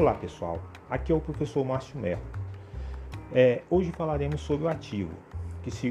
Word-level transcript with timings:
Olá 0.00 0.14
pessoal, 0.14 0.58
aqui 0.88 1.12
é 1.12 1.14
o 1.14 1.20
professor 1.20 1.62
Márcio 1.62 2.00
Melo. 2.00 2.22
É, 3.34 3.60
hoje 3.68 3.92
falaremos 3.92 4.40
sobre 4.40 4.64
o 4.64 4.68
ativo, 4.70 5.12
que 5.62 5.70
se 5.70 5.90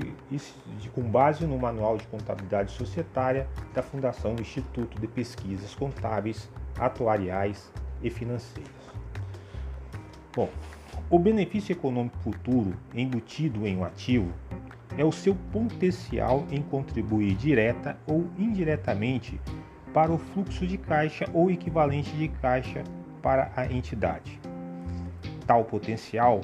com 0.95 1.03
base 1.03 1.45
no 1.45 1.59
Manual 1.59 1.95
de 1.95 2.07
Contabilidade 2.07 2.71
Societária 2.71 3.47
da 3.71 3.83
Fundação 3.83 4.33
Instituto 4.39 4.99
de 4.99 5.05
Pesquisas 5.05 5.75
Contábeis, 5.75 6.49
Atuariais 6.79 7.71
e 8.01 8.09
Financeiras. 8.09 8.71
Bom, 10.35 10.49
o 11.07 11.19
benefício 11.19 11.73
econômico 11.73 12.17
futuro 12.17 12.73
embutido 12.95 13.67
em 13.67 13.77
um 13.77 13.85
ativo 13.85 14.33
é 14.97 15.05
o 15.05 15.11
seu 15.11 15.35
potencial 15.51 16.47
em 16.49 16.63
contribuir 16.63 17.35
direta 17.35 17.95
ou 18.07 18.27
indiretamente 18.39 19.39
para 19.93 20.11
o 20.11 20.17
fluxo 20.17 20.65
de 20.65 20.79
caixa 20.79 21.29
ou 21.31 21.51
equivalente 21.51 22.09
de 22.17 22.27
caixa 22.27 22.83
para 23.21 23.51
a 23.55 23.65
entidade. 23.65 24.39
Tal 25.45 25.63
potencial 25.63 26.41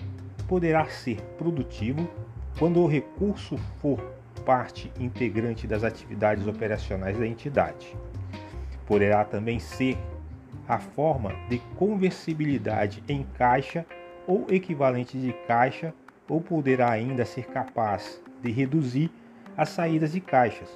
poderá 0.47 0.85
ser 0.85 1.21
produtivo 1.37 2.09
quando 2.57 2.81
o 2.81 2.87
recurso 2.87 3.57
for 3.81 3.99
parte 4.45 4.91
integrante 4.99 5.67
das 5.67 5.83
atividades 5.83 6.47
operacionais 6.47 7.17
da 7.17 7.25
entidade. 7.25 7.95
Poderá 8.85 9.25
também 9.25 9.59
ser 9.59 9.97
a 10.67 10.77
forma 10.77 11.31
de 11.49 11.59
conversibilidade 11.75 13.03
em 13.07 13.23
caixa 13.37 13.85
ou 14.27 14.47
equivalente 14.49 15.17
de 15.17 15.33
caixa, 15.47 15.93
ou 16.27 16.41
poderá 16.41 16.89
ainda 16.89 17.25
ser 17.25 17.45
capaz 17.45 18.21
de 18.41 18.51
reduzir 18.51 19.11
as 19.55 19.69
saídas 19.69 20.13
de 20.13 20.19
caixas, 20.19 20.69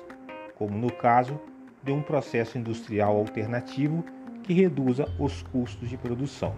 como 0.56 0.78
no 0.78 0.92
caso 0.92 1.40
de 1.84 1.92
um 1.92 2.02
processo 2.02 2.58
industrial 2.58 3.16
alternativo 3.18 4.06
que 4.50 4.54
reduza 4.56 5.08
os 5.20 5.44
custos 5.44 5.88
de 5.88 5.96
produção. 5.96 6.56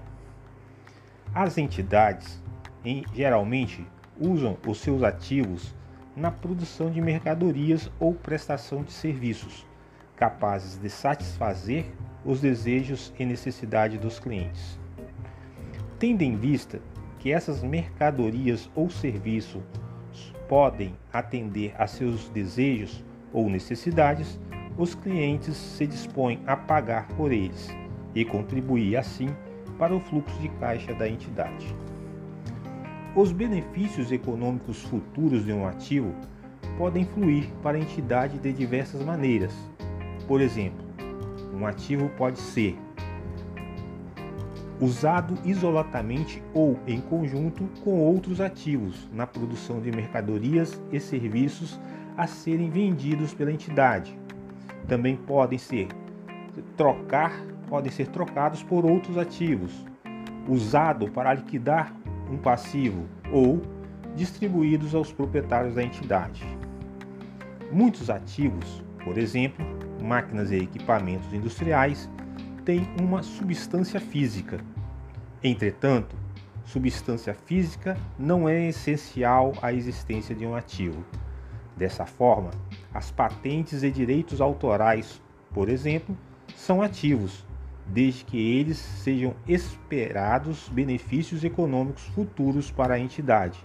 As 1.35 1.57
entidades, 1.57 2.41
em, 2.85 3.03
geralmente, 3.13 3.85
usam 4.17 4.55
os 4.65 4.79
seus 4.79 5.03
ativos 5.03 5.75
na 6.15 6.31
produção 6.31 6.89
de 6.89 7.01
mercadorias 7.01 7.91
ou 7.99 8.13
prestação 8.13 8.81
de 8.81 8.93
serviços, 8.93 9.67
capazes 10.15 10.77
de 10.77 10.89
satisfazer 10.89 11.83
os 12.23 12.39
desejos 12.39 13.13
e 13.19 13.25
necessidades 13.25 13.99
dos 13.99 14.19
clientes. 14.19 14.79
Tendo 15.99 16.21
em 16.21 16.37
vista 16.37 16.79
que 17.19 17.33
essas 17.33 17.61
mercadorias 17.61 18.71
ou 18.73 18.89
serviços 18.89 19.61
podem 20.47 20.95
atender 21.11 21.75
a 21.77 21.87
seus 21.87 22.29
desejos 22.29 23.03
ou 23.33 23.49
necessidades, 23.49 24.39
os 24.77 24.95
clientes 24.95 25.57
se 25.57 25.85
dispõem 25.85 26.39
a 26.47 26.55
pagar 26.55 27.09
por 27.17 27.33
eles 27.33 27.80
e 28.13 28.25
contribuir 28.25 28.97
assim 28.97 29.29
para 29.77 29.95
o 29.95 29.99
fluxo 29.99 30.37
de 30.39 30.49
caixa 30.49 30.93
da 30.93 31.07
entidade. 31.07 31.75
Os 33.15 33.31
benefícios 33.31 34.11
econômicos 34.11 34.81
futuros 34.83 35.45
de 35.45 35.51
um 35.51 35.67
ativo 35.67 36.13
podem 36.77 37.05
fluir 37.05 37.49
para 37.61 37.77
a 37.77 37.81
entidade 37.81 38.37
de 38.37 38.53
diversas 38.53 39.03
maneiras. 39.03 39.53
Por 40.27 40.39
exemplo, 40.39 40.85
um 41.53 41.65
ativo 41.65 42.09
pode 42.17 42.39
ser 42.39 42.77
usado 44.79 45.37
isoladamente 45.45 46.41
ou 46.53 46.79
em 46.87 46.99
conjunto 46.99 47.69
com 47.83 47.99
outros 47.99 48.41
ativos 48.41 49.07
na 49.13 49.27
produção 49.27 49.79
de 49.79 49.91
mercadorias 49.91 50.81
e 50.91 50.99
serviços 50.99 51.79
a 52.17 52.25
serem 52.25 52.69
vendidos 52.69 53.33
pela 53.33 53.51
entidade, 53.51 54.17
também 54.87 55.15
podem 55.15 55.57
ser 55.57 55.87
trocar, 56.75 57.31
podem 57.71 57.89
ser 57.89 58.07
trocados 58.07 58.61
por 58.61 58.85
outros 58.85 59.17
ativos, 59.17 59.85
usado 60.45 61.09
para 61.09 61.33
liquidar 61.33 61.95
um 62.29 62.35
passivo 62.37 63.05
ou 63.31 63.61
distribuídos 64.13 64.93
aos 64.93 65.13
proprietários 65.13 65.75
da 65.75 65.81
entidade. 65.81 66.45
Muitos 67.71 68.09
ativos, 68.09 68.83
por 69.05 69.17
exemplo, 69.17 69.65
máquinas 70.03 70.51
e 70.51 70.57
equipamentos 70.57 71.33
industriais, 71.33 72.09
têm 72.65 72.85
uma 72.99 73.23
substância 73.23 74.01
física. 74.01 74.59
Entretanto, 75.41 76.13
substância 76.65 77.33
física 77.33 77.97
não 78.19 78.49
é 78.49 78.67
essencial 78.67 79.53
à 79.61 79.71
existência 79.71 80.35
de 80.35 80.45
um 80.45 80.55
ativo. 80.55 81.05
Dessa 81.77 82.05
forma, 82.05 82.51
as 82.93 83.11
patentes 83.11 83.81
e 83.81 83.89
direitos 83.89 84.41
autorais, 84.41 85.21
por 85.53 85.69
exemplo, 85.69 86.17
são 86.53 86.81
ativos, 86.81 87.45
desde 87.93 88.23
que 88.23 88.57
eles 88.57 88.77
sejam 88.77 89.35
esperados 89.47 90.69
benefícios 90.69 91.43
econômicos 91.43 92.03
futuros 92.15 92.71
para 92.71 92.93
a 92.93 92.99
entidade 92.99 93.59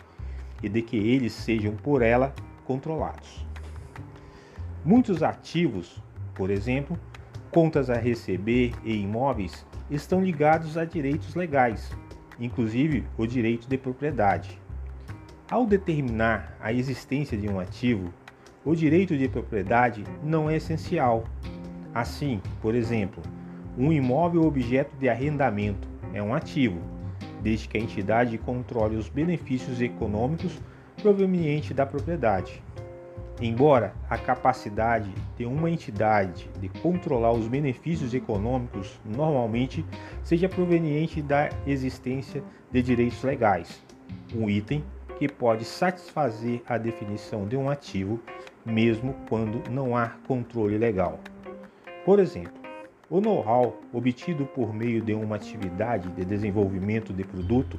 e 0.63 0.69
de 0.69 0.83
que 0.83 0.97
eles 0.97 1.33
sejam 1.33 1.77
por 1.77 2.03
ela 2.03 2.35
controlados. 2.65 3.47
Muitos 4.85 5.23
ativos, 5.23 6.03
por 6.35 6.51
exemplo, 6.51 6.99
contas 7.51 7.89
a 7.89 7.97
receber 7.97 8.73
e 8.85 8.97
imóveis, 8.97 9.65
estão 9.89 10.23
ligados 10.23 10.77
a 10.77 10.85
direitos 10.85 11.35
legais, 11.35 11.91
inclusive 12.39 13.05
o 13.17 13.27
direito 13.27 13.69
de 13.69 13.79
propriedade. 13.79 14.61
Ao 15.49 15.65
determinar 15.65 16.57
a 16.61 16.73
existência 16.73 17.39
de 17.39 17.49
um 17.49 17.61
ativo, 17.61 18.13
o 18.65 18.75
direito 18.75 19.17
de 19.17 19.29
propriedade 19.29 20.03
não 20.23 20.51
é 20.51 20.57
essencial. 20.57 21.25
Assim, 21.95 22.43
por 22.61 22.75
exemplo, 22.75 23.23
um 23.77 23.93
imóvel 23.93 24.45
objeto 24.45 24.97
de 24.97 25.09
arrendamento 25.09 25.87
é 26.15 26.23
um 26.23 26.35
ativo, 26.35 26.81
desde 27.43 27.69
que 27.69 27.77
a 27.77 27.81
entidade 27.81 28.39
controle 28.39 28.97
os 28.97 29.09
benefícios 29.09 29.81
econômicos 29.81 30.59
provenientes 31.01 31.75
da 31.75 31.85
propriedade. 31.85 32.63
Embora 33.41 33.93
a 34.09 34.17
capacidade 34.17 35.13
de 35.37 35.45
uma 35.45 35.71
entidade 35.71 36.49
de 36.59 36.71
controlar 36.81 37.33
os 37.33 37.47
benefícios 37.47 38.15
econômicos 38.15 38.99
normalmente 39.05 39.85
seja 40.23 40.49
proveniente 40.49 41.21
da 41.21 41.51
existência 41.67 42.43
de 42.73 42.83
direitos 42.83 43.23
legais, 43.23 43.85
um 44.35 44.49
item 44.49 44.83
que 45.19 45.29
pode 45.29 45.67
satisfazer 45.67 46.63
a 46.67 46.79
definição 46.79 47.47
de 47.47 47.57
um 47.57 47.69
ativo 47.69 48.21
mesmo 48.65 49.15
quando 49.29 49.71
não 49.71 49.95
há 49.95 50.09
controle 50.27 50.79
legal. 50.79 51.21
Por 52.07 52.19
exemplo, 52.19 52.66
o 53.09 53.21
know-how 53.21 53.77
obtido 53.93 54.45
por 54.47 54.75
meio 54.75 55.01
de 55.01 55.15
uma 55.15 55.37
atividade 55.37 56.09
de 56.11 56.25
desenvolvimento 56.25 57.13
de 57.13 57.23
produto 57.23 57.79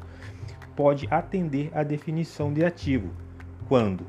pode 0.76 1.08
atender 1.12 1.70
à 1.74 1.84
definição 1.84 2.54
de 2.54 2.64
ativo, 2.64 3.10
quando, 3.68 4.06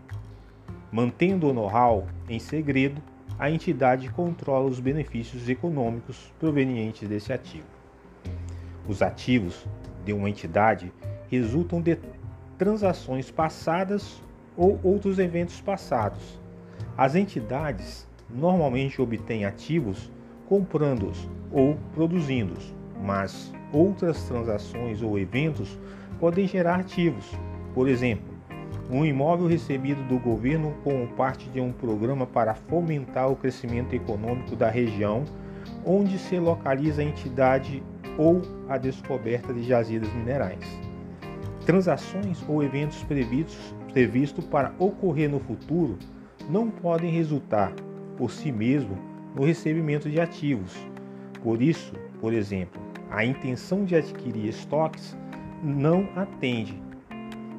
mantendo 0.93 1.49
o 1.49 1.53
know-how 1.53 2.07
em 2.29 2.39
segredo, 2.39 3.03
a 3.39 3.51
entidade 3.51 4.09
controla 4.11 4.69
os 4.69 4.79
benefícios 4.79 5.49
econômicos 5.49 6.33
provenientes 6.39 7.09
desse 7.09 7.33
ativo. 7.33 7.67
Os 8.87 9.03
ativos 9.03 9.67
de 10.05 10.13
uma 10.13 10.31
entidade 10.31 10.93
resultam 11.31 11.81
de 11.81 11.99
transações 12.57 13.31
passadas 13.31 14.23
ou 14.57 14.79
outros 14.83 15.19
eventos 15.19 15.61
passados. 15.61 16.41
As 16.97 17.15
entidades 17.15 18.09
normalmente 18.29 19.01
obtêm 19.01 19.45
ativos 19.45 20.11
comprando-os 20.49 21.29
ou 21.53 21.77
produzindo-os, 21.95 22.75
mas 23.05 23.53
outras 23.73 24.23
transações 24.25 25.03
ou 25.03 25.19
eventos 25.19 25.79
podem 26.19 26.47
gerar 26.47 26.81
ativos. 26.81 27.31
Por 27.75 27.89
exemplo, 27.89 28.35
um 28.91 29.05
imóvel 29.05 29.47
recebido 29.47 30.03
do 30.09 30.19
governo 30.19 30.75
como 30.83 31.07
parte 31.09 31.49
de 31.51 31.61
um 31.61 31.73
programa 31.73 32.27
para 32.27 32.55
fomentar 32.55 33.31
o 33.31 33.37
crescimento 33.37 33.95
econômico 33.95 34.57
da 34.57 34.71
região 34.71 35.25
onde 35.85 36.19
se 36.19 36.39
localiza 36.39 37.03
a 37.03 37.05
entidade 37.05 37.83
ou 38.17 38.43
a 38.69 38.79
descoberta 38.79 39.53
de 39.53 39.63
jazidas 39.63 40.13
minerais 40.15 40.89
transações 41.69 42.43
ou 42.49 42.63
eventos 42.63 43.05
previstos, 43.05 43.75
previstos 43.93 44.43
para 44.47 44.73
ocorrer 44.79 45.29
no 45.29 45.39
futuro 45.39 45.99
não 46.49 46.71
podem 46.71 47.11
resultar 47.11 47.75
por 48.17 48.31
si 48.31 48.51
mesmo 48.51 48.97
no 49.39 49.45
recebimento 49.45 50.11
de 50.11 50.21
ativos. 50.21 50.77
Por 51.43 51.63
isso, 51.63 51.93
por 52.21 52.33
exemplo, 52.33 52.83
a 53.09 53.25
intenção 53.25 53.85
de 53.85 53.95
adquirir 53.95 54.47
estoques 54.49 55.17
não 55.63 56.09
atende 56.17 56.83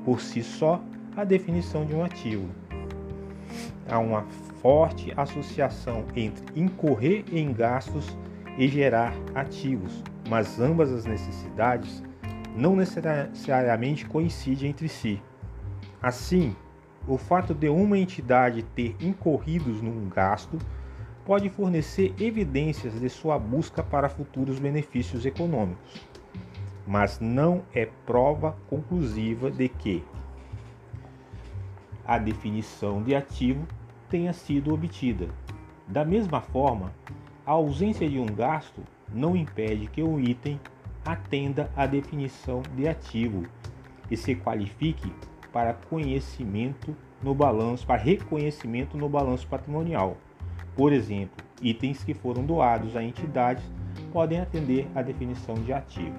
por 0.04 0.20
si 0.20 0.44
só 0.44 0.82
à 1.16 1.24
definição 1.24 1.86
de 1.86 1.96
um 1.96 2.04
ativo. 2.04 2.50
Há 3.90 3.98
uma 3.98 4.24
forte 4.62 5.14
associação 5.16 6.06
entre 6.16 6.44
incorrer 6.60 7.24
em 7.32 7.54
gastos 7.54 8.18
e 8.58 8.68
gerar 8.68 9.14
ativos, 9.34 10.04
mas 10.30 10.60
ambas 10.60 10.92
as 10.92 11.06
necessidades 11.06 12.04
não 12.56 12.76
necessariamente 12.76 14.06
coincidem 14.06 14.70
entre 14.70 14.90
si. 14.90 15.22
Assim, 16.02 16.56
o 17.08 17.18
fato 17.18 17.54
de 17.54 17.70
uma 17.70 17.98
entidade 17.98 18.64
ter 18.76 18.96
incorridos 19.00 19.82
num 19.82 20.10
gasto 20.10 20.58
pode 21.30 21.48
fornecer 21.48 22.12
evidências 22.20 23.00
de 23.00 23.08
sua 23.08 23.38
busca 23.38 23.84
para 23.84 24.10
futuros 24.10 24.58
benefícios 24.58 25.28
econômicos. 25.28 26.02
mas 26.88 27.20
não 27.20 27.62
é 27.72 27.86
prova 28.04 28.58
conclusiva 28.68 29.52
de 29.52 29.70
que 29.70 30.04
a 32.04 32.18
definição 32.18 33.04
de 33.04 33.14
ativo 33.14 33.64
tenha 34.10 34.34
sido 34.34 34.74
obtida. 34.74 35.30
Da 35.88 36.04
mesma 36.04 36.42
forma, 36.42 36.92
a 37.46 37.52
ausência 37.52 38.10
de 38.10 38.18
um 38.18 38.26
gasto 38.26 38.82
não 39.14 39.36
impede 39.36 39.86
que 39.86 40.02
o 40.02 40.20
item 40.20 40.60
atenda 41.06 41.70
à 41.76 41.86
definição 41.86 42.64
de 42.76 42.88
ativo 42.88 43.44
e 44.10 44.18
se 44.18 44.34
qualifique 44.34 45.14
para 45.54 45.76
conhecimento 45.76 46.98
no 47.22 47.36
balanço, 47.36 47.86
para 47.86 48.02
reconhecimento 48.02 48.98
no 48.98 49.08
balanço 49.08 49.48
patrimonial. 49.48 50.18
Por 50.80 50.94
exemplo, 50.94 51.44
itens 51.62 52.06
que 52.06 52.14
foram 52.14 52.46
doados 52.46 52.96
a 52.96 53.04
entidades 53.04 53.66
podem 54.14 54.40
atender 54.40 54.88
à 54.96 55.02
definição 55.02 55.56
de 55.56 55.74
ativo. 55.74 56.16